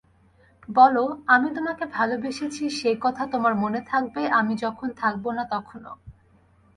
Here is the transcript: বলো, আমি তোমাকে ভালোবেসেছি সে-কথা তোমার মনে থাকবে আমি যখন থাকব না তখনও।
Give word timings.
বলো, 0.69 1.03
আমি 1.27 1.49
তোমাকে 1.55 1.85
ভালোবেসেছি 1.91 2.63
সে-কথা 2.69 3.23
তোমার 3.25 3.53
মনে 3.55 3.81
থাকবে 3.81 4.21
আমি 4.31 4.53
যখন 4.55 4.87
থাকব 4.97 5.25
না 5.31 5.43
তখনও। 5.45 5.93